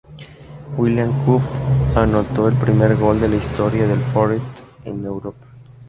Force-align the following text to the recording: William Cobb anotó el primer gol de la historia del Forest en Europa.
William 0.77 1.13
Cobb 1.23 1.43
anotó 1.95 2.47
el 2.47 2.55
primer 2.55 2.95
gol 2.95 3.21
de 3.21 3.29
la 3.29 3.35
historia 3.35 3.85
del 3.87 4.01
Forest 4.01 4.47
en 4.83 5.05
Europa. 5.05 5.45